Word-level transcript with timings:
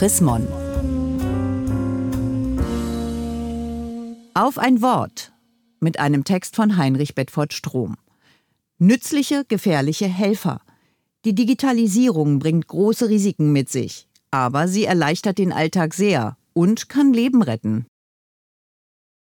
Chris 0.00 0.22
Mon. 0.22 0.46
Auf 4.32 4.56
ein 4.56 4.80
Wort 4.80 5.34
mit 5.78 5.98
einem 5.98 6.24
Text 6.24 6.56
von 6.56 6.78
Heinrich 6.78 7.14
Bedford 7.14 7.52
Strom. 7.52 7.98
Nützliche, 8.78 9.44
gefährliche 9.46 10.06
Helfer. 10.06 10.62
Die 11.26 11.34
Digitalisierung 11.34 12.38
bringt 12.38 12.66
große 12.66 13.10
Risiken 13.10 13.52
mit 13.52 13.68
sich, 13.68 14.08
aber 14.30 14.68
sie 14.68 14.86
erleichtert 14.86 15.36
den 15.36 15.52
Alltag 15.52 15.92
sehr 15.92 16.38
und 16.54 16.88
kann 16.88 17.12
Leben 17.12 17.42
retten. 17.42 17.84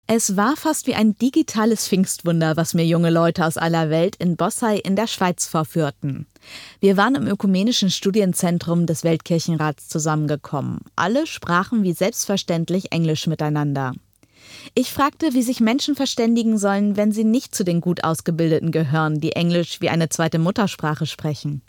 Es 0.05 0.35
war 0.35 0.57
fast 0.57 0.85
wie 0.87 0.95
ein 0.95 1.17
digitales 1.17 1.87
Pfingstwunder, 1.87 2.57
was 2.57 2.73
mir 2.73 2.85
junge 2.85 3.09
Leute 3.09 3.45
aus 3.45 3.55
aller 3.55 3.89
Welt 3.89 4.17
in 4.17 4.35
Bossai 4.35 4.75
in 4.77 4.97
der 4.97 5.07
Schweiz 5.07 5.47
vorführten. 5.47 6.27
Wir 6.81 6.97
waren 6.97 7.15
im 7.15 7.25
ökumenischen 7.25 7.89
Studienzentrum 7.89 8.85
des 8.85 9.05
Weltkirchenrats 9.05 9.87
zusammengekommen. 9.87 10.81
Alle 10.97 11.25
sprachen 11.25 11.83
wie 11.83 11.93
selbstverständlich 11.93 12.91
Englisch 12.91 13.27
miteinander. 13.27 13.93
Ich 14.75 14.91
fragte, 14.91 15.33
wie 15.33 15.41
sich 15.41 15.61
Menschen 15.61 15.95
verständigen 15.95 16.57
sollen, 16.57 16.97
wenn 16.97 17.13
sie 17.13 17.23
nicht 17.23 17.55
zu 17.55 17.63
den 17.63 17.79
gut 17.79 18.03
ausgebildeten 18.03 18.71
gehören, 18.71 19.21
die 19.21 19.31
Englisch 19.31 19.79
wie 19.79 19.89
eine 19.89 20.09
zweite 20.09 20.37
Muttersprache 20.37 21.05
sprechen. 21.05 21.61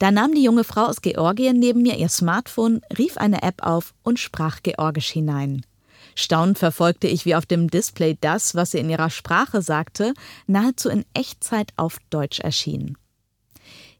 Da 0.00 0.10
nahm 0.10 0.34
die 0.34 0.42
junge 0.42 0.64
Frau 0.64 0.86
aus 0.86 1.02
Georgien 1.02 1.60
neben 1.60 1.82
mir 1.82 1.96
ihr 1.98 2.08
Smartphone, 2.08 2.80
rief 2.98 3.16
eine 3.16 3.42
App 3.42 3.62
auf 3.62 3.94
und 4.02 4.18
sprach 4.18 4.60
Georgisch 4.64 5.10
hinein. 5.10 5.64
Staunend 6.14 6.58
verfolgte 6.58 7.08
ich, 7.08 7.24
wie 7.24 7.34
auf 7.34 7.46
dem 7.46 7.68
Display 7.68 8.16
das, 8.20 8.54
was 8.54 8.70
sie 8.70 8.78
in 8.78 8.90
ihrer 8.90 9.10
Sprache 9.10 9.62
sagte, 9.62 10.14
nahezu 10.46 10.88
in 10.88 11.04
Echtzeit 11.14 11.72
auf 11.76 11.98
Deutsch 12.10 12.40
erschien. 12.40 12.96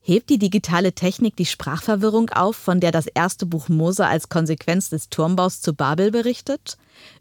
Hebt 0.01 0.29
die 0.29 0.39
digitale 0.39 0.93
Technik 0.93 1.35
die 1.37 1.47
Sprachverwirrung 1.47 2.29
auf, 2.29 2.57
von 2.57 2.79
der 2.79 2.93
das 2.93 3.07
erste 3.07 3.47
Buch 3.47 3.71
Mose 3.71 4.07
als 4.07 4.29
Konsequenz 4.29 4.91
des 4.91 5.09
Turmbaus 5.09 5.63
zu 5.63 5.73
Babel 5.73 6.11
berichtet? 6.11 6.77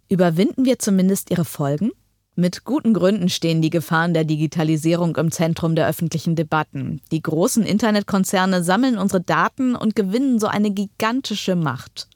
Überwinden 0.10 0.66
wir 0.66 0.80
zumindest 0.80 1.32
ihre 1.32 1.46
Folgen? 1.46 1.92
Mit 2.36 2.66
guten 2.66 2.94
Gründen 2.94 3.30
stehen 3.30 3.62
die 3.62 3.70
Gefahren 3.70 4.14
der 4.14 4.26
Digitalisierung 4.26 5.16
im 5.16 5.32
Zentrum 5.32 5.76
der 5.76 5.88
öffentlichen 5.88 6.36
Debatten. 6.36 7.00
Die 7.12 7.22
großen 7.22 7.64
Internetkonzerne 7.64 8.64
sammeln 8.64 8.98
unsere 8.98 9.22
Daten 9.22 9.76
und 9.76 9.96
gewinnen 9.96 10.40
so 10.40 10.48
eine 10.48 10.72
gigantische 10.72 11.56
Macht. 11.56 12.10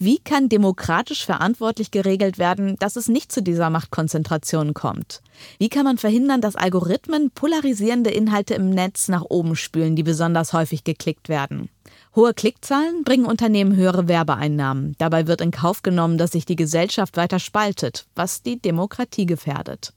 Wie 0.00 0.20
kann 0.20 0.48
demokratisch 0.48 1.26
verantwortlich 1.26 1.90
geregelt 1.90 2.38
werden, 2.38 2.76
dass 2.78 2.94
es 2.94 3.08
nicht 3.08 3.32
zu 3.32 3.42
dieser 3.42 3.68
Machtkonzentration 3.68 4.72
kommt? 4.72 5.22
Wie 5.58 5.68
kann 5.68 5.82
man 5.82 5.98
verhindern, 5.98 6.40
dass 6.40 6.54
Algorithmen 6.54 7.32
polarisierende 7.32 8.10
Inhalte 8.10 8.54
im 8.54 8.70
Netz 8.70 9.08
nach 9.08 9.24
oben 9.28 9.56
spülen, 9.56 9.96
die 9.96 10.04
besonders 10.04 10.52
häufig 10.52 10.84
geklickt 10.84 11.28
werden? 11.28 11.68
Hohe 12.14 12.32
Klickzahlen 12.32 13.02
bringen 13.02 13.26
Unternehmen 13.26 13.74
höhere 13.74 14.06
Werbeeinnahmen. 14.06 14.94
Dabei 14.98 15.26
wird 15.26 15.40
in 15.40 15.50
Kauf 15.50 15.82
genommen, 15.82 16.16
dass 16.16 16.30
sich 16.30 16.46
die 16.46 16.56
Gesellschaft 16.56 17.16
weiter 17.16 17.40
spaltet, 17.40 18.06
was 18.14 18.42
die 18.42 18.60
Demokratie 18.60 19.26
gefährdet. 19.26 19.94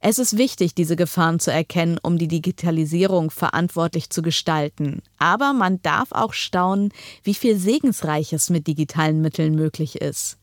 Es 0.00 0.18
ist 0.18 0.38
wichtig, 0.38 0.74
diese 0.74 0.94
Gefahren 0.94 1.40
zu 1.40 1.52
erkennen, 1.52 1.98
um 2.02 2.18
die 2.18 2.28
Digitalisierung 2.28 3.30
verantwortlich 3.30 4.10
zu 4.10 4.22
gestalten. 4.22 5.02
Aber 5.18 5.52
man 5.52 5.82
darf 5.82 6.12
auch 6.12 6.34
staunen, 6.34 6.92
wie 7.24 7.34
viel 7.34 7.56
Segensreiches 7.56 8.48
mit 8.48 8.66
digitalen 8.68 9.20
Mitteln 9.20 9.56
möglich 9.56 10.00
ist. 10.00 10.38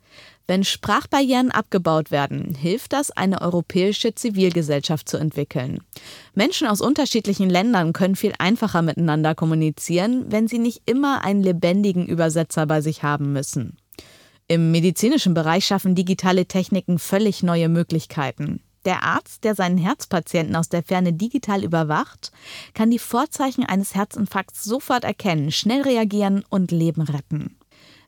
Wenn 0.48 0.64
Sprachbarrieren 0.64 1.50
abgebaut 1.50 2.11
werden, 2.11 2.53
hilft 2.53 2.94
das, 2.94 3.09
eine 3.09 3.42
europäische 3.42 4.14
Zivilgesellschaft 4.14 5.09
zu 5.09 5.17
entwickeln. 5.17 5.80
Menschen 6.36 6.67
aus 6.67 6.81
unterschiedlichen 6.81 7.50
Ländern 7.50 7.94
können 7.94 8.16
viel 8.16 8.33
einfacher 8.38 8.83
miteinander 8.83 9.33
kommunizieren, 9.33 10.26
wenn 10.30 10.48
sie 10.48 10.59
nicht 10.59 10.83
immer 10.86 11.23
einen 11.23 11.42
lebendigen 11.42 12.06
Übersetzer 12.06 12.67
bei 12.67 12.81
sich 12.81 13.02
haben 13.02 13.33
müssen. 13.33 13.78
Im 14.48 14.72
medizinischen 14.72 15.33
Bereich 15.33 15.66
schaffen 15.66 15.95
digitale 15.95 16.45
Techniken 16.45 17.00
völlig 17.00 17.42
neue 17.42 17.67
Möglichkeiten. 17.67 18.61
Der 18.85 19.01
Arzt, 19.03 19.43
der 19.43 19.55
seinen 19.55 19.79
Herzpatienten 19.79 20.55
aus 20.55 20.69
der 20.69 20.83
Ferne 20.83 21.11
digital 21.11 21.63
überwacht, 21.63 22.31
kann 22.75 22.91
die 22.91 22.99
Vorzeichen 22.99 23.65
eines 23.65 23.95
Herzinfarkts 23.95 24.63
sofort 24.63 25.03
erkennen, 25.03 25.51
schnell 25.51 25.81
reagieren 25.81 26.43
und 26.49 26.71
Leben 26.71 27.01
retten. 27.01 27.57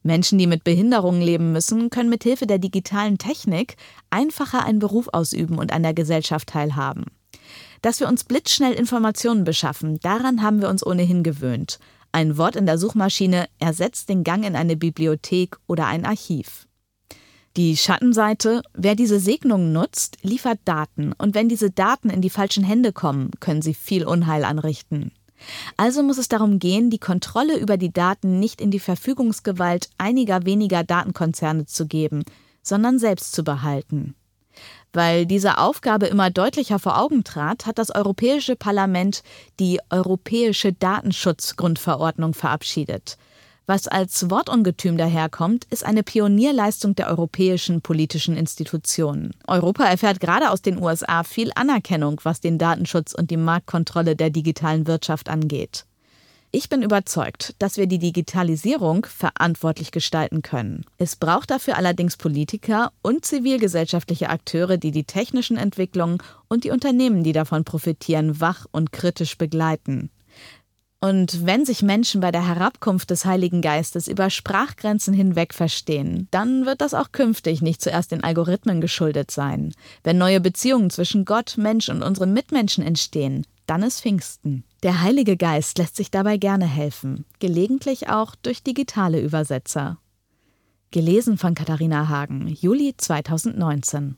Menschen, 0.04 0.38
die 0.38 0.48
mit 0.48 0.64
Behinderungen 0.64 1.22
leben 1.22 1.52
müssen, 1.52 1.90
können 1.90 2.10
mit 2.10 2.24
Hilfe 2.24 2.46
der 2.46 2.60
digitalen 2.60 3.18
Technik 3.18 3.76
einfacher 4.12 4.64
einen 4.64 4.80
Beruf 4.80 5.10
ausüben 5.12 5.58
und 5.58 5.74
an 5.74 5.84
der 5.84 5.96
Gesellschaft 5.96 6.50
teilhaben. 6.50 7.06
Dass 7.82 8.00
wir 8.00 8.08
uns 8.08 8.24
blitzschnell 8.24 8.74
Informationen 8.74 9.44
beschaffen, 9.44 10.00
daran 10.02 10.44
haben 10.44 10.62
wir 10.62 10.70
uns 10.70 10.86
ohnehin 10.86 11.24
gewöhnt. 11.24 11.80
Ein 12.12 12.38
Wort 12.38 12.56
in 12.56 12.66
der 12.66 12.78
Suchmaschine 12.78 13.48
ersetzt 13.60 14.10
den 14.10 14.24
Gang 14.24 14.46
in 14.46 14.56
eine 14.56 14.78
Bibliothek 14.78 15.58
oder 15.68 15.88
ein 15.88 16.06
Archiv. 16.06 16.67
Die 17.58 17.76
Schattenseite, 17.76 18.62
wer 18.76 18.94
diese 18.94 19.20
Segnung 19.20 19.72
nutzt, 19.72 20.18
liefert 20.22 20.60
Daten 20.66 21.12
und 21.18 21.34
wenn 21.34 21.50
diese 21.50 21.72
Daten 21.72 22.12
in 22.12 22.22
die 22.22 22.30
falschen 22.30 22.64
Hände 22.64 22.94
kommen, 22.94 23.32
können 23.40 23.64
sie 23.64 23.74
viel 23.74 24.06
Unheil 24.06 24.46
anrichten. 24.46 25.12
Also 25.76 26.04
muss 26.04 26.20
es 26.20 26.28
darum 26.28 26.60
gehen, 26.60 26.92
die 26.92 27.00
Kontrolle 27.00 27.58
über 27.58 27.78
die 27.78 27.92
Daten 27.92 28.40
nicht 28.40 28.62
in 28.62 28.70
die 28.70 28.80
Verfügungsgewalt 28.80 29.90
einiger 29.98 30.46
weniger 30.46 30.84
Datenkonzerne 30.84 31.66
zu 31.66 31.88
geben, 31.88 32.26
sondern 32.62 33.00
selbst 33.00 33.32
zu 33.32 33.44
behalten. 33.44 34.14
Weil 34.94 35.26
diese 35.26 35.58
Aufgabe 35.58 36.06
immer 36.06 36.30
deutlicher 36.30 36.78
vor 36.78 37.02
Augen 37.02 37.24
trat, 37.24 37.66
hat 37.66 37.80
das 37.80 37.90
Europäische 37.90 38.56
Parlament 38.56 39.24
die 39.60 39.80
Europäische 39.90 40.74
Datenschutzgrundverordnung 40.74 42.36
verabschiedet. 42.36 43.18
Was 43.70 43.90
als 43.90 44.30
Wortungetüm 44.30 44.98
daherkommt, 44.98 45.66
ist 45.70 45.86
eine 45.86 46.02
Pionierleistung 46.02 46.96
der 46.96 47.10
europäischen 47.10 47.82
politischen 47.82 48.38
Institutionen. 48.38 49.32
Europa 49.46 49.84
erfährt 49.84 50.22
gerade 50.22 50.52
aus 50.52 50.62
den 50.62 50.82
USA 50.82 51.24
viel 51.24 51.52
Anerkennung, 51.54 52.22
was 52.24 52.40
den 52.40 52.58
Datenschutz 52.58 53.14
und 53.14 53.30
die 53.30 53.36
Marktkontrolle 53.36 54.16
der 54.16 54.30
digitalen 54.30 54.88
Wirtschaft 54.88 55.28
angeht. 55.28 55.86
Ich 56.54 56.70
bin 56.70 56.82
überzeugt, 56.82 57.56
dass 57.60 57.76
wir 57.76 57.88
die 57.88 58.00
Digitalisierung 58.00 59.06
verantwortlich 59.06 59.92
gestalten 59.92 60.44
können. 60.44 60.86
Es 60.98 61.18
braucht 61.18 61.52
dafür 61.52 61.76
allerdings 61.76 62.16
Politiker 62.16 62.94
und 63.02 63.26
zivilgesellschaftliche 63.26 64.30
Akteure, 64.30 64.78
die 64.78 64.92
die 64.92 65.04
technischen 65.04 65.58
Entwicklungen 65.58 66.20
und 66.48 66.64
die 66.64 66.72
Unternehmen, 66.72 67.26
die 67.26 67.34
davon 67.34 67.66
profitieren, 67.66 68.40
wach 68.40 68.66
und 68.72 68.94
kritisch 68.94 69.38
begleiten. 69.38 70.10
Und 71.00 71.46
wenn 71.46 71.64
sich 71.64 71.84
Menschen 71.84 72.22
bei 72.22 72.32
der 72.32 72.48
Herabkunft 72.48 73.12
des 73.12 73.26
Heiligen 73.26 73.62
Geistes 73.62 74.08
über 74.08 74.32
Sprachgrenzen 74.32 75.14
hinweg 75.14 75.54
verstehen, 75.54 76.28
dann 76.32 76.66
wird 76.66 76.82
das 76.82 76.96
auch 76.96 77.12
künftig 77.12 77.62
nicht 77.62 77.82
zuerst 77.82 78.12
den 78.12 78.24
Algorithmen 78.24 78.82
geschuldet 78.82 79.30
sein. 79.30 79.76
Wenn 80.04 80.18
neue 80.18 80.42
Beziehungen 80.42 80.90
zwischen 80.90 81.24
Gott, 81.24 81.54
Mensch 81.58 81.90
und 81.90 82.02
unseren 82.02 82.34
Mitmenschen 82.34 82.84
entstehen, 82.84 83.46
dann 83.68 83.84
ist 83.84 84.02
Pfingsten. 84.02 84.64
Der 84.82 85.02
Heilige 85.02 85.38
Geist 85.38 85.78
lässt 85.78 85.98
sich 85.98 86.10
dabei 86.10 86.38
gerne 86.38 86.66
helfen, 86.66 87.26
gelegentlich 87.40 88.10
auch 88.10 88.34
durch 88.36 88.64
digitale 88.64 89.20
Übersetzer. 89.20 90.00
Gelesen 90.90 91.38
von 91.38 91.54
Katharina 91.54 92.08
Hagen, 92.08 92.48
Juli 92.48 92.96
2019. 92.98 94.16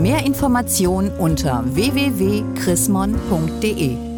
Mehr 0.00 0.26
Informationen 0.26 1.16
unter 1.16 1.64
www.chrismon.de 1.74 4.13